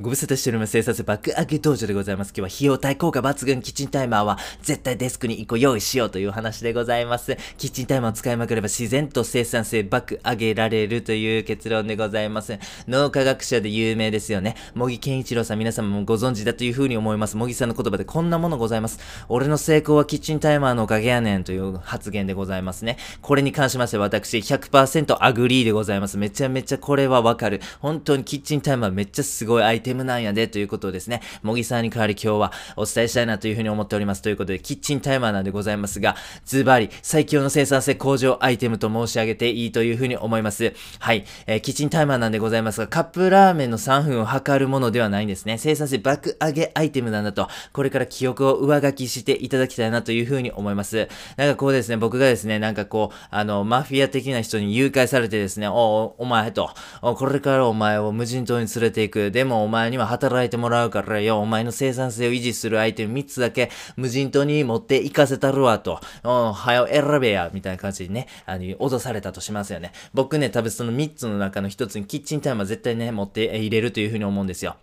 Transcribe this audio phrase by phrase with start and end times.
[0.00, 0.72] ご無沙汰しております。
[0.72, 2.32] 生産性爆上げ道場でございます。
[2.36, 7.36] 今日は費用対効果抜群キッチンタイマーは絶対デスクに1個用意しようという話でございます。
[7.58, 12.58] キッチンタイマーを使いまくれば自然と生産性爆上げられるという結論でございます。
[12.88, 14.56] 脳科学者で有名ですよね。
[14.74, 17.36] 茂木健一郎さん皆様もご存知だというふうに思います。
[17.36, 18.98] 茂木さんの言葉でこんなものございます。
[19.28, 22.98] 俺の成功はキッチンタイマーのおかげやねんという発言でございますね。
[23.22, 26.18] これに関しまして私100% agree でございます。
[26.18, 27.60] めちゃめちゃこれはわかる。
[27.78, 34.22] 本当にキッチンタイマーめっちゃすごいアイテムなんやでということをですね、茂木さんに代わり今日はお伝えしたいなというふうに思っております。
[34.22, 40.72] ということで、キッチンタイマーなんでございますが、ズバリ最強の生産性向上アイテムと申し上げていいというふうに思います。
[40.98, 45.58] はい、えー、キッチンタイマーなんでございますが、カップラーメンの3分を測るものではないんですね。
[45.58, 51.08] 生産性爆上げアイテムなんだと、これから記憶を上書きしていただきたいなというふうに思います。
[51.36, 59.30] なんかこうですね、僕がですね、なんかこう、あの、マフィア的な人に誘拐されてですね、お、お前と、これからお前を無人島に連れて行く。
[59.30, 69.92] でもお前前には働いてもらうからよ、お前の生産性を維持するアイテム3つだけ無人島に持って行かせたるわと、うん、早よ選べや、みたいな感じにね、あの、脅されたとしますよね。
[70.12, 74.76] 僕ね、多分その3つの中の1つにキッチンタイマー絶対ね、持って入れるというふうに思うんですよ。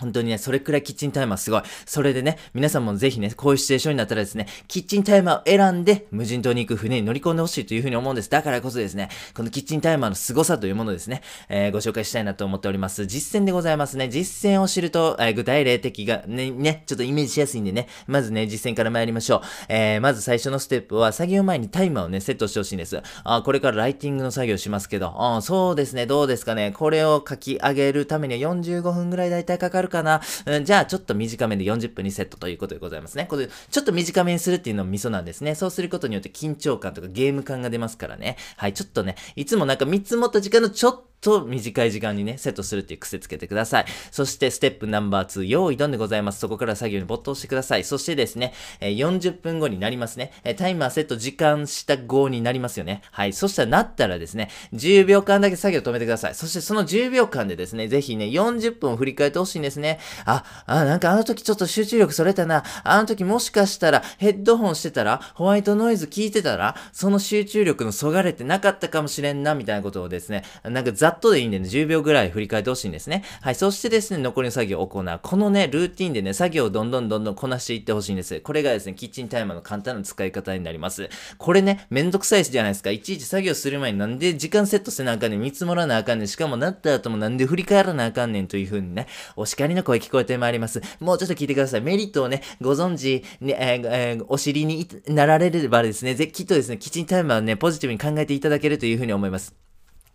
[0.00, 1.62] 本当にね、それくらいキッチンタイマーすごい。
[1.84, 8.30] それでね、皆さんもぜひね、こういうシチュエーションになったらですね、キッチンタイマーを選んで、無人島に行く船に乗り込んでほしいというふうに思うんです。
[8.30, 13.06] だからこそですね、このキッチンタイマーの凄さというものですね、えー、ご紹介したいなと思っております。
[13.06, 14.08] 実践でございますね。
[14.08, 19.40] 実践を知ると、えー、具体例的がね、ね、ちょっとイメージしやすいんでね、まずね、実践から参りましょう。
[19.68, 23.00] えー、まず最初のステップは、作業前にタイマーをね、セットしてほしいんです。
[23.24, 26.72] あ、これからライティングの作業しますけど、あ、そうですね、どうですかね。
[26.72, 30.22] これを書き上げるためには45分ぐらいだいたいかかるかな？
[30.46, 33.26] うんじゃあちょっと短めで40分にセットということでございますね。
[33.26, 35.54] これ、ちょっと短めにするっていうのもミソなんですね。
[35.54, 38.36] そうすることによって緊張感とかゲーム感が出ますからね。
[38.56, 43.84] はい、ちょっとね、いつもなんか3つ持った時間のちょっとと短い時間にね、セットするっていう癖つけてください。
[44.10, 46.40] そしてステップナンバー2、用意ドンでございます。
[46.40, 47.84] そこから作業に没頭してください。
[47.84, 50.32] そしてですね、え、40分後になりますね。
[50.44, 53.02] え、タイマーセット時間した後になりますよね。
[53.10, 53.32] はい。
[53.32, 56.34] そしたらなったらですね、10秒間だけ作業止めてください。
[56.34, 59.98] そしてその10秒間でですね、ぜひね、40分を振り返ってほしいんですね。
[60.24, 62.64] あ、あ、なんかあの時ちょっと集中力それたな。
[62.84, 73.24] あの時もしかしたらヘッドホンしてたら、ホワイトノイズ聞いてたら、その集中力のそがれてなかったかもしれんな、みたいなことをですね、なんかざっとでいいんでね、10秒ぐらい振り返ってほしいんですね。
[73.40, 73.54] はい。
[73.56, 75.20] そしてですね、残りの作業を行う。
[75.22, 78.40] このね、ルーティンでね、作業をどんどんどんどんこなしていってほしいんです。
[78.40, 81.08] これがですね、キッチンタイマーの簡単な使い方になります。
[81.38, 82.90] これね、めんどくさいじゃないですか。
[82.90, 90.80] いちいち作業する前になんで時間セットせなあかんねん、見積もらなあかんねん、しかもなった後もなんで振り返らなあかんねんという風にね、お叱りの声聞こえてまいります。
[91.00, 91.80] もうちょっと聞いてください。
[91.80, 99.69] メリットをね、ご存知、ね、えーえー、お尻になられればですね、ぜきっとですね、キッチンタイマーをね、ポジティブに考えていただけるという風に思います。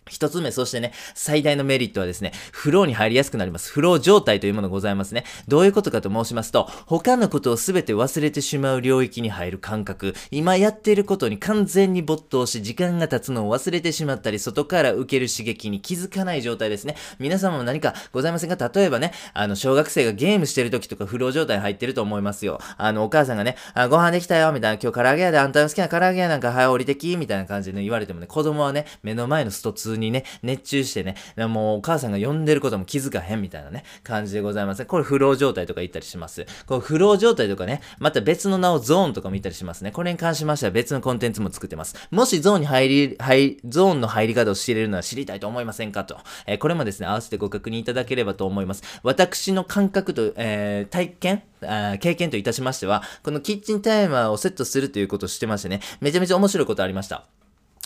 [0.10, 3.72] 一つ目、そしてね、最大のメリットはですね、フローに入りやすくなります。
[3.72, 5.24] フロー状態というものございますね。
[5.48, 16.96] どういうことかと申しますと、他のことを全て忘れてしまう領域に入る感覚、今やっていることに完全に没頭し、時間が経つのを忘れてしまったり、外から受ける刺激に気づかない状態ですね。
[17.20, 18.72] 皆様も何かございませんか？
[18.74, 22.60] 例えばね、あの、小学生がゲームしてる時とかフロー状態入ってると思いますよ。
[22.78, 31.16] あの、お母さんがね、あご飯できたよ、みたいな、今日唐揚げ屋であんたの好きな唐揚げ屋なんか、はい、降りてき、みたいな感じで、ね、言われてもね、子供はね、目の前のスト2にね、熱中してね、
[31.48, 34.86] もうお母さんが呼んでることも気づかへんみたいなね、感じでございます。
[34.86, 36.46] これフロー状態とか言ったりします。
[36.66, 39.92] このフロー状態とかね、また別の名をゾーンとかも言ったりしますね。
[39.92, 41.96] これに関しましては別のコンテンツも作ってます。
[42.12, 46.18] もしゾーンに入り、入、ゾーンの入り方を知れるのは知りたいと思いませんかと。
[46.48, 48.84] えー、これもですね、合わせてご確認いただければと思います。
[49.04, 57.26] 私の感覚と、えー、体験あ経験といたしましては、このキッチンタイマーをセットするということをしてましてね、めちゃめちゃ面白いことありました。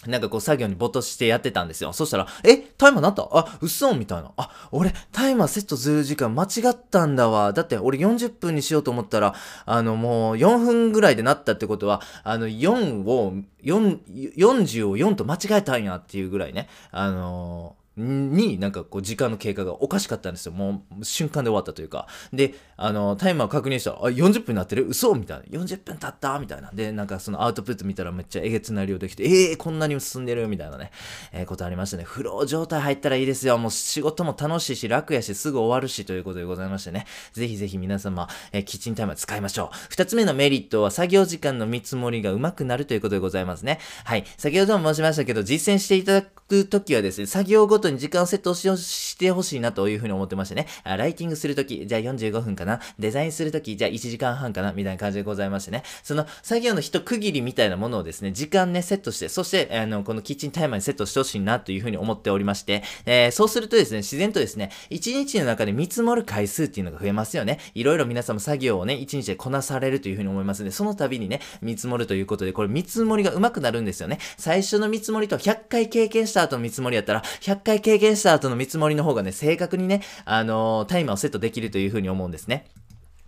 [0.07, 1.91] なんかこう作業に没頭してやってたんですよ。
[1.91, 2.55] そしたら、え？
[2.55, 3.27] タイマーなった？
[3.33, 4.31] あ、嘘みたいな。
[4.37, 7.51] あ、俺タイマーセットする時間間違ったんだわ。
[7.51, 13.99] だって俺40分にしようと思ったら、あのもう4分ぐらいでなったってことは、あの4を、4、
[14.37, 16.69] 40を4と間違えたんやっていうぐらいね。
[16.91, 20.51] あのーになんかこう時間の経過がおかしかったんですよ。
[20.51, 22.07] もう瞬間で終わったというか。
[22.33, 24.87] で、あの、タイマー確認したら、あ、40分になってる？
[24.87, 25.13] 嘘？
[25.15, 25.43] みたいな。
[25.59, 26.39] 40分経った？
[26.39, 26.71] みたいな。
[26.71, 30.47] で、なんかそのアウトプット見たらめっちゃえげつな量できて、えー、こんなに進んでる？
[30.47, 30.91] みたいなね、
[31.31, 32.03] えー、ことありましたね。
[32.03, 33.57] フロー状態入ったらいいですよ。
[33.57, 37.05] もう仕事も楽しいし、楽やし、すぐ終わるしということでございましてね。
[37.33, 39.77] ぜひぜひ皆様、えー、キッチンタイマー使いましょう。
[39.89, 43.79] 二つ目のメリットは作業時間の見積もりが上手くなるということでございますね。
[44.05, 44.23] はい。
[44.37, 67.59] 先ほども申しましたけど、実践していただくときはですね、作業ごとに時間をセットしてほしいなというふうに思ってましてね、ライティングするとき、じゃあ45分かな、デザインするとき、じゃあ1時間半かな、みたいな感じでございましてね、その作業の一区切りみたいなものをですね、時間ね、セットして、そして、あの、このキッチンタイマーにセットしてほしいなというふうに思っておりまして、えー、そうするとですね、自然とですね、1日の中で見積もる回数っていうのが増えますよね。
[67.75, 74.19] いろいろ皆さんも作業をね、1日でこなされるというふうに思いますので、その度にね、見積もるということで、これ見積もりが上手くなるんですよね。
[74.37, 82.65] 最初の見積もりと100回経験した後の見積もりやったら、100回経験した後の見積もりの方がね、正確にね、あのー、タイマーをセットできるというふうに思うんですね。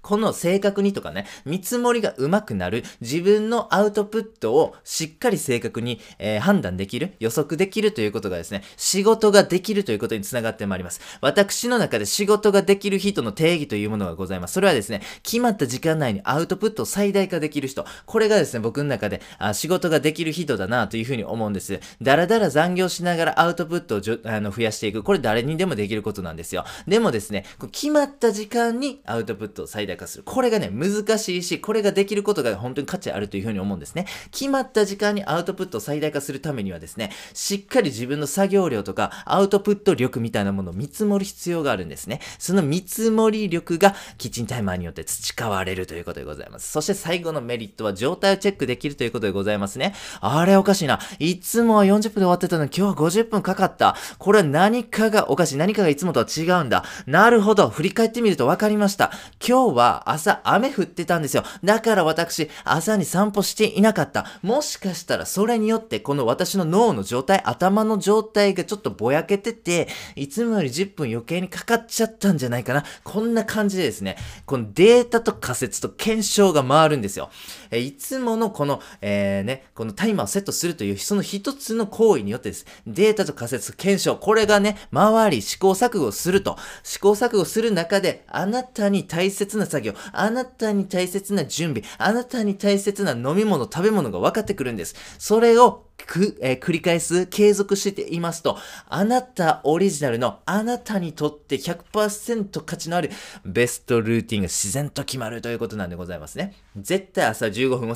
[0.01, 11.01] この正確にとかね、見積もりが上手くなる、自分のアウトプットをしっかり正確に、えー、判断できる、予測できるということがですね、仕事ができるということにつながってまいります。
[11.21, 14.53] 私の中で仕事ができる人の定義というものがございます。
[14.53, 17.85] それはですね、決まった時間内にアウトプットを最大化できる人。
[18.05, 21.79] これがですね、僕の中であ仕事ができる人だなというふうに思うんです。
[22.01, 25.03] だらだら残業しながらアウトプットをじょあの増やしていく。
[25.03, 26.65] これ誰にでもできることなんですよ。
[26.87, 30.23] でもですね、決まった時間にアウトプットを最大化する。
[30.23, 34.05] これがね、難しいし、これができることが本当に価値あるというふうに思うんですね。
[34.31, 42.21] 決まった時間にアウトプットを最大化するためにはですね、しっかり自分の作業量とかアウトプット力みたいなものを見積もる必要があるんですね。
[42.39, 46.71] その見積もり力がキッチンタイマーによって培われるということでございます。
[46.71, 49.93] そして最後のメリットは状態をチェックできるということでございますね。
[50.19, 50.99] あれおかしいな。
[51.19, 53.95] いつもは40分で終わってたのに今日は50分かかった。
[54.17, 55.57] これは何かがおかしい。
[55.57, 56.83] 何かがいつもとは違うんだ。
[57.05, 57.69] なるほど。
[57.69, 59.11] 振り返ってみると分かりました。
[59.45, 61.43] 今日は朝雨降ってたんですよ。
[61.63, 64.25] だから私、朝に散歩していなかった。
[64.41, 72.83] もしかしたらそれによって、この私の脳の状態、頭の状態がちょっとぼやけてて、いつもより10分余計にかかっちゃったんじゃないかな。
[73.03, 77.29] こんな感じでですね、このデータと仮説と検証が回るんですよ。
[77.71, 82.65] えいつものこの、えー、ね、このタイマーをセットするという、その一つの行為によってです。
[82.85, 86.57] データと仮説、検証、これがね、回り、試行錯誤すると。
[86.83, 94.95] 試行錯誤する中で、あなたに大切な作業、あなたに大切な準備、あなたに大切な飲み物、食べ物が分かってくるんです。
[95.17, 98.57] それをく、えー、繰り返す、継続していますと、
[98.87, 103.11] あなたオリジナルのあなたにとって100%価値のある
[103.45, 106.53] ベストルーティンが自然と決まるということなんでございますね。
[106.75, 107.95] 絶対朝15分を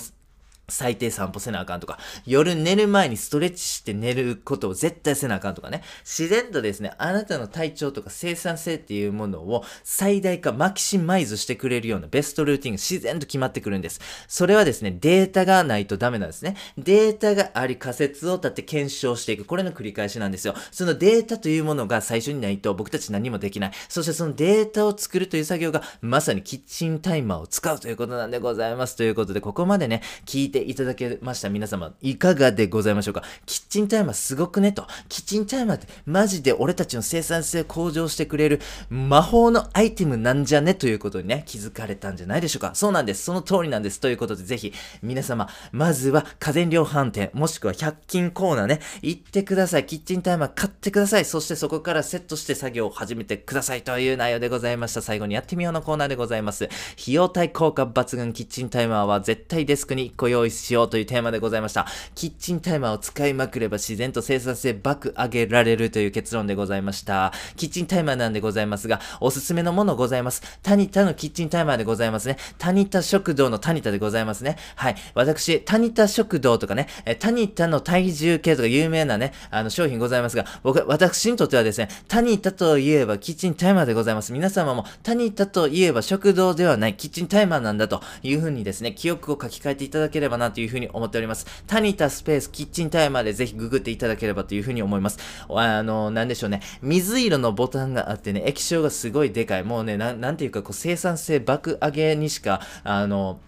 [0.68, 14.00] 最低散歩せなあかんとか、夜寝る前にストレッチして寝ることを絶対せなあかんとかね、自然とですね、あなたの体調とか生産性っていうものを最大化、マキシマイズしてくれるようなベストルーティンが自然と決まってくるんです。
[14.28, 16.56] それはですね、データがないとダメなんですね。
[16.78, 19.46] データがあり仮説を立って検証していく。
[19.46, 20.56] これの繰り返しなんですよ。
[20.72, 23.72] そのデータというものが最初にないと僕たち何もできない。
[23.88, 28.96] そしてそのデータを作るという作業がまさにキッチンタイマーを使うということなんでございます。
[28.96, 33.24] ということで、ここまでね、聞いてていただけました皆様、いかがでございましょうか？
[33.46, 34.88] キッチンタイマーすごくねと。
[35.10, 40.74] キッチンタイマーってマジで俺たちの生産性向上してくれる魔法のアイテムなんじゃね？
[40.74, 42.74] ということにね、気づかれたんじゃないでしょうか？
[42.74, 43.24] そうなんです。
[43.24, 44.00] その通りなんです。
[44.00, 44.72] ということでぜひ
[45.04, 49.86] 皆様、まずは家電量販店、もしくは100均コーナーね、行ってください。
[49.86, 51.26] キッチンタイマー買ってください。
[51.26, 55.02] そしてそこからセットして作業を始めてくださいという内容でございました。
[55.02, 56.70] 最後にやってみようのコーナーでございます。
[57.02, 61.88] 費用対効果抜群キッチンタイマーは絶対デスクに1個用意しようというテーマでございました。
[62.14, 67.34] キッチンタイマーを使いまくれば自然と生産性爆上げられるという結論でございました。
[67.56, 70.42] キッチンタイマーなんでございますが、おすすめのものございます。
[70.62, 72.38] タニタのキッチンタイマーでございますね。
[72.58, 74.58] タニタ食堂のタニタでございますね。
[74.76, 74.96] はい。
[75.14, 84.34] 私、タニタ食堂とかね、えタニタの体重計とか有名なね、あの商品ございますが、僕、私にとってはですね、タニタといえばキッチンタイマーでございます。
[84.34, 91.46] 皆様もタニタといえば食堂ではないキッチンタイマーなんだというふうにですね、記憶を書き換えていただければなというふうに思っております。
[91.68, 95.20] タニタスペースキッチンタイマーでぜひググっていただければというふうに思います。
[95.50, 96.62] あの、なんでしょうね。
[96.82, 99.64] 水色のボタンがあってね、液晶がすごいでかい。
[99.64, 103.40] もうね、ななんていうか、こう、生産性爆上げにしか、あの、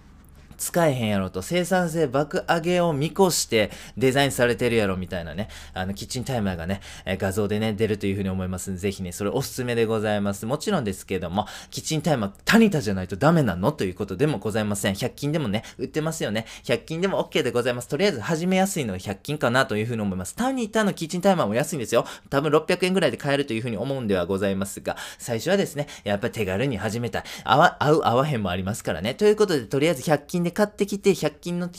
[0.57, 10.45] 使えへんやろと、生産性爆上げを見越してデザインされてるやろみたいなね、あの、キッチンタイマーがね、え画像でね、出るというふうに思いますんで、ぜひね、それおすすめでございます。
[10.45, 13.71] もちろんですけども、キッチンタイマー、タニタじゃないとダメなの？
[13.71, 14.93] ということでもございません。
[14.93, 16.45] 100均でもね、売ってますよね。
[16.63, 17.87] 100均でも OK でございます。
[17.87, 20.35] とりあえず始めやすいのは100均かなというふうに思います。
[20.35, 22.05] タニタのキッチンタイマーも安いんですよ。
[22.29, 27.23] 多分600円ぐらいで買えるというふうに思うんではございますが、最初はですね、やっぱり手軽に始めたい。
[27.43, 29.13] 合う合わへんもありますからね。
[29.13, 31.69] ということで、とりあえず100均でで買ってきて、100均の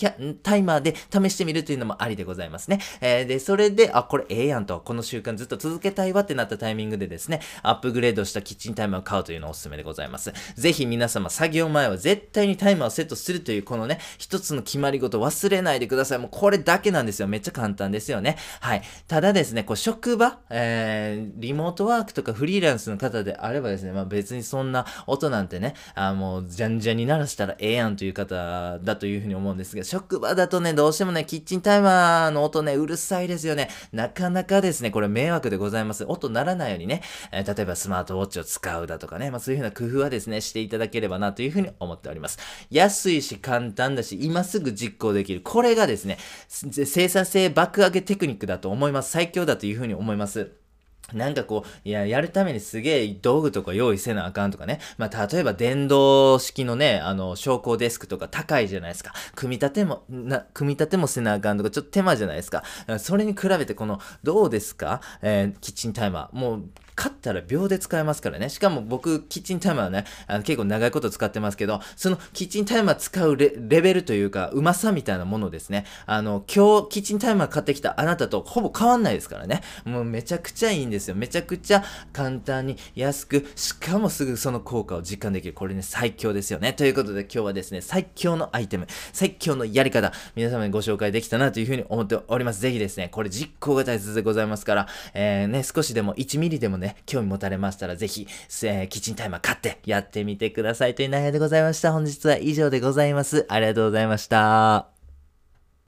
[0.43, 2.81] タイマーで試してみるというのもありでございますね。
[3.01, 10.33] えー、で、それで、あ、これええやんと、この習慣ずっと続けたいわってなったタイミングでですね、アップグレードしたキッチンタイマーを買うというのをおすすめでございます。
[10.55, 16.19] ぜひ皆様、作業前は絶対にタイマーをセットするという、このね、一つの決まり事忘れないでください。
[16.19, 17.29] もうこれだけなんですよ。
[17.29, 18.37] めっちゃ簡単ですよね。
[18.61, 18.83] はい。
[19.07, 28.35] ただですね、こう、職場、えー、リモートワークとかフリーランスの方であればですね、まあ別にそんな音なんてね、あもう、じゃんじゃんに鳴らしたらええやんという方
[28.83, 33.69] だというふうに思うんですが、職場だとね、どうしてもね、キッチンタイマーの音ね、うるさいですよね。
[33.93, 36.05] なかなかですね、これ迷惑でございます。
[36.05, 42.39] 音鳴らないようにね、えー、例えばスマートウォッチを使うだとかね、まあそういうふうな工夫はですね、していただければなというふうに思っております。
[42.71, 45.41] 安いし簡単だし、今すぐ実行できる。
[45.43, 49.11] これがですね、生産性爆上げテクニックだと思います。
[49.11, 50.68] 最強だというふうに思います。
[51.13, 54.79] なんかこう、いや、やるためにすげえ道具とか用意せなあかんとかね。
[54.99, 59.15] まあ、例えば電動式のね、あの、昇降デスクとか高いじゃないですか。
[59.35, 62.63] 組み立ても、な、組み立てもせなあかんとか、ちょっと手間じゃないですか。
[62.99, 65.01] それに比べてこの、どうですか？
[65.23, 66.37] えー、キッチンタイマー。
[66.39, 66.65] もう、
[66.99, 68.49] 買ったら秒で使えますからね。
[68.49, 75.87] しかも僕、キッチンタイマーね、あの結構長いこと使ってますけど、そのキッチンタイマー使うレベルというか、うまさみたいなものですね。
[76.07, 79.61] あの、今日キッチンタイマー買ってきたあなたとほぼ変わんないですからね。
[79.85, 81.15] もうめちゃくちゃいいんですよ。
[81.15, 85.55] めちゃくちゃ簡単に安く、しかもすぐその効果を実感できる。
[85.55, 86.73] これね、最強ですよね。
[86.73, 92.61] ということで今日はですね、最強のアイテム、最強のやり方、皆様にご紹介できたなというふうに思っております。
[92.61, 98.27] ぜひですね、これ実行が大切でございますから、えー、ね、少しでも1ミリでもねね、興味持たれましたら、ぜひ、
[98.65, 101.93] えー、キッチンタイマー買ってやってみてくださいという内容でございました。
[101.93, 103.47] 本日は以上でございます。
[103.49, 104.98] ありがとうございました。